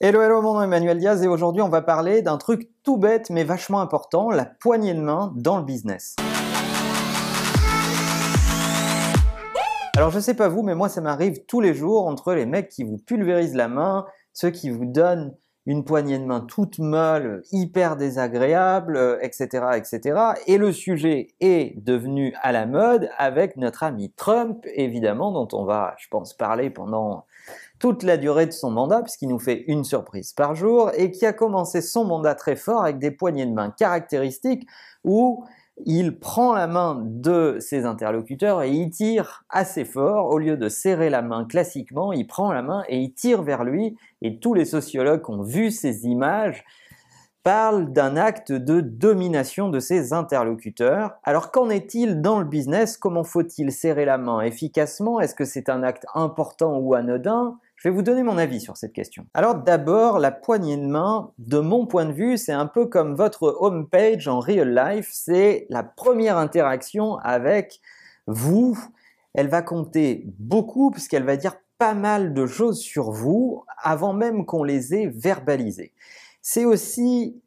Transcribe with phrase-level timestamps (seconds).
[0.00, 2.98] Hello, hello, mon nom est Emmanuel Diaz et aujourd'hui on va parler d'un truc tout
[2.98, 6.14] bête mais vachement important, la poignée de main dans le business.
[9.96, 12.68] Alors je sais pas vous, mais moi ça m'arrive tous les jours entre les mecs
[12.68, 15.34] qui vous pulvérisent la main, ceux qui vous donnent
[15.66, 20.20] une poignée de main toute molle, hyper désagréable, etc., etc.
[20.46, 25.64] Et le sujet est devenu à la mode avec notre ami Trump, évidemment, dont on
[25.64, 27.26] va, je pense, parler pendant
[27.78, 31.26] toute la durée de son mandat, puisqu'il nous fait une surprise par jour, et qui
[31.26, 34.66] a commencé son mandat très fort avec des poignées de main caractéristiques
[35.04, 35.44] où
[35.86, 40.26] il prend la main de ses interlocuteurs et il tire assez fort.
[40.26, 43.64] Au lieu de serrer la main classiquement, il prend la main et il tire vers
[43.64, 43.96] lui.
[44.22, 46.64] Et tous les sociologues ont vu ces images
[47.44, 51.12] parlent d'un acte de domination de ses interlocuteurs.
[51.22, 52.96] Alors qu'en est-il dans le business?
[52.96, 55.20] Comment faut-il serrer la main efficacement?
[55.20, 57.58] Est-ce que c'est un acte important ou anodin?
[57.78, 59.26] Je vais vous donner mon avis sur cette question.
[59.34, 63.14] Alors d'abord, la poignée de main, de mon point de vue, c'est un peu comme
[63.14, 67.80] votre home page en real life, c'est la première interaction avec
[68.26, 68.76] vous.
[69.32, 74.44] Elle va compter beaucoup puisqu'elle va dire pas mal de choses sur vous avant même
[74.44, 75.92] qu'on les ait verbalisées.
[76.42, 77.40] C'est aussi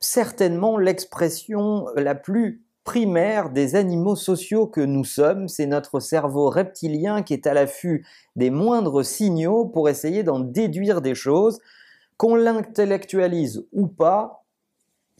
[0.00, 5.46] certainement l'expression la plus primaire des animaux sociaux que nous sommes.
[5.46, 11.02] C'est notre cerveau reptilien qui est à l'affût des moindres signaux pour essayer d'en déduire
[11.02, 11.60] des choses.
[12.16, 14.42] Qu'on l'intellectualise ou pas,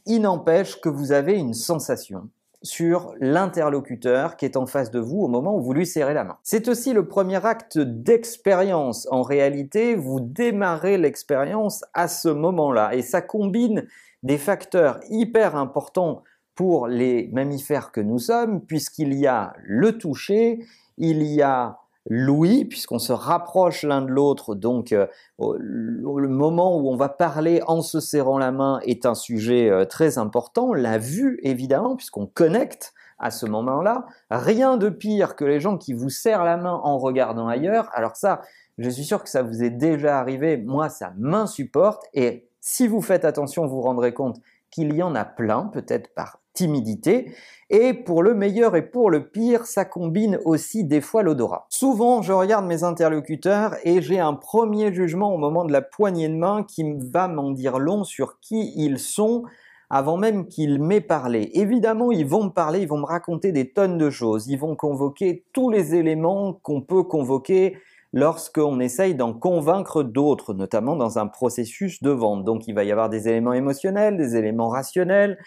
[0.07, 2.31] il n'empêche que vous avez une sensation
[2.63, 6.25] sur l'interlocuteur qui est en face de vous au moment où vous lui serrez la
[6.25, 6.39] main.
[6.43, 9.07] C'est aussi le premier acte d'expérience.
[9.11, 13.87] En réalité, vous démarrez l'expérience à ce moment-là et ça combine
[14.23, 16.25] des facteurs hyper importants
[16.59, 20.59] pour les mammifères que nous sommes, puisqu'il y a le toucher,
[20.97, 21.79] il y a
[22.11, 25.07] l'ouïe, puisqu'on se rapproche l'un de l'autre, donc euh,
[25.39, 29.85] le moment où on va parler en se serrant la main est un sujet euh,
[29.85, 34.07] très important, la vue évidemment, puisqu'on connecte à ce moment-là.
[34.29, 37.89] Rien de pire que les gens qui vous serrent la main en regardant ailleurs.
[37.95, 38.41] Alors ça,
[38.79, 43.01] je suis sûr que ça vous est déjà arrivé, moi ça m'insupporte, et si vous
[43.01, 47.33] faites attention, vous vous rendrez compte qu'il y en a plein, peut-être par timidité.
[47.71, 51.67] Et pour le meilleur et pour le pire, ça combine aussi des fois l'odorat.
[51.69, 56.29] Souvent, je regarde mes interlocuteurs et j'ai un premier jugement au moment de la poignée
[56.29, 59.45] de main qui va m'en dire long sur qui ils sont
[59.91, 61.51] avant même qu'ils m'aient parlé.
[61.55, 64.75] Évidemment, ils vont me parler, ils vont me raconter des tonnes de choses, ils vont
[64.75, 67.77] convoquer tous les éléments qu'on peut convoquer
[68.13, 72.45] lorsqu'on essaye d'en convaincre d'autres, notamment dans un processus de vente.
[72.45, 75.39] Donc il va y avoir des éléments émotionnels, des éléments rationnels,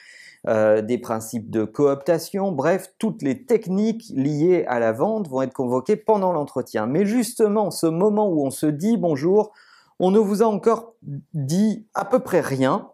[0.48, 5.54] euh, des principes de cooptation, bref, toutes les techniques liées à la vente vont être
[5.54, 6.88] convoquées pendant l'entretien.
[6.88, 9.52] Mais justement, ce moment où on se dit bonjour,
[10.00, 10.96] on ne vous a encore
[11.34, 12.90] dit à peu près rien,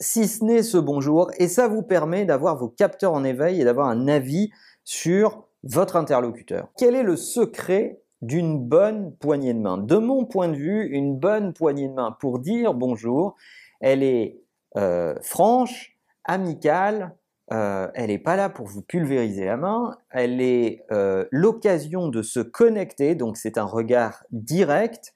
[0.00, 3.64] si ce n'est ce bonjour, et ça vous permet d'avoir vos capteurs en éveil et
[3.64, 4.50] d'avoir un avis
[4.84, 6.68] sur votre interlocuteur.
[6.76, 9.78] Quel est le secret d'une bonne poignée de main.
[9.78, 13.36] De mon point de vue, une bonne poignée de main pour dire bonjour,
[13.80, 14.40] elle est
[14.76, 17.14] euh, franche, amicale,
[17.52, 22.22] euh, elle n'est pas là pour vous pulvériser la main, elle est euh, l'occasion de
[22.22, 25.14] se connecter, donc c'est un regard direct,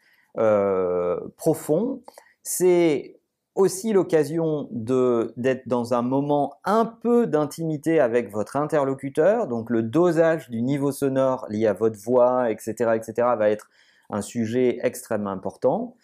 [1.36, 2.00] profond,
[2.42, 3.20] c'est
[3.54, 9.46] aussi l'occasion d'être dans un moment un peu d'intimité avec votre interlocuteur.
[9.46, 13.68] Donc le dosage du niveau sonore lié à votre voix, etc., etc., va être
[14.10, 15.96] un sujet extrêmement important.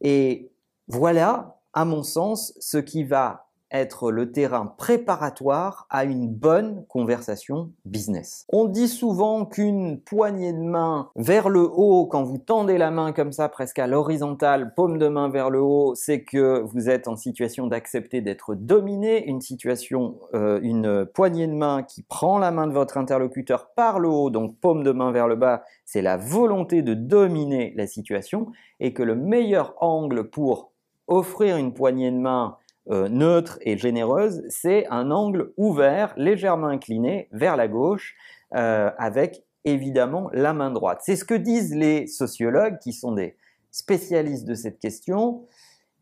[0.00, 0.50] Et
[0.88, 7.70] voilà, à mon sens, ce qui va être le terrain préparatoire à une bonne conversation
[7.84, 8.44] business.
[8.50, 13.12] On dit souvent qu'une poignée de main vers le haut, quand vous tendez la main
[13.12, 17.08] comme ça, presque à l'horizontale, paume de main vers le haut, c'est que vous êtes
[17.08, 19.26] en situation d'accepter d'être dominé.
[19.26, 23.98] Une situation, euh, une poignée de main qui prend la main de votre interlocuteur par
[23.98, 27.86] le haut, donc paume de main vers le bas, c'est la volonté de dominer la
[27.86, 28.48] situation
[28.80, 30.72] et que le meilleur angle pour
[31.06, 32.56] offrir une poignée de main
[32.90, 38.16] euh, neutre et généreuse, c'est un angle ouvert, légèrement incliné vers la gauche,
[38.54, 41.00] euh, avec évidemment la main droite.
[41.04, 43.36] C'est ce que disent les sociologues qui sont des
[43.70, 45.46] spécialistes de cette question.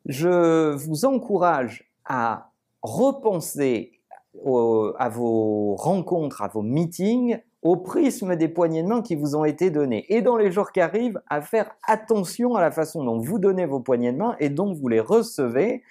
[0.06, 2.50] Je vous encourage à
[2.82, 4.00] repenser
[4.98, 9.44] à vos rencontres, à vos meetings, au prisme des poignées de main qui vous ont
[9.44, 10.06] été donnés.
[10.08, 13.66] Et dans les jours qui arrivent, à faire attention à la façon dont vous donnez
[13.66, 15.82] vos poignées de main et dont vous les recevez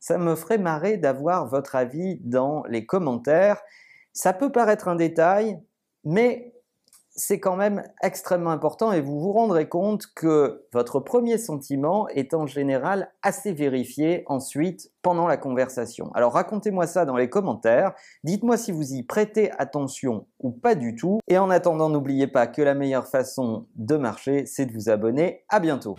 [0.00, 3.60] ça me ferait marrer d'avoir votre avis dans les commentaires.
[4.12, 5.60] Ça peut paraître un détail,
[6.04, 6.54] mais
[7.18, 12.32] c'est quand même extrêmement important et vous vous rendrez compte que votre premier sentiment est
[12.32, 16.12] en général assez vérifié ensuite pendant la conversation.
[16.14, 17.92] Alors racontez-moi ça dans les commentaires,
[18.22, 21.18] dites-moi si vous y prêtez attention ou pas du tout.
[21.26, 25.44] Et en attendant, n'oubliez pas que la meilleure façon de marcher, c'est de vous abonner.
[25.48, 25.96] À bientôt.